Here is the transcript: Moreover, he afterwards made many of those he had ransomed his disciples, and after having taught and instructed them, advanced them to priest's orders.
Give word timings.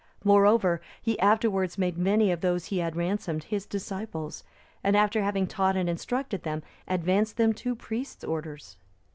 Moreover, 0.23 0.81
he 0.99 1.19
afterwards 1.19 1.77
made 1.77 1.95
many 1.95 2.31
of 2.31 2.41
those 2.41 2.65
he 2.65 2.79
had 2.79 2.95
ransomed 2.95 3.43
his 3.43 3.67
disciples, 3.67 4.43
and 4.83 4.97
after 4.97 5.21
having 5.21 5.45
taught 5.45 5.75
and 5.77 5.87
instructed 5.87 6.41
them, 6.41 6.63
advanced 6.87 7.37
them 7.37 7.53
to 7.53 7.75
priest's 7.75 8.23
orders. 8.23 8.77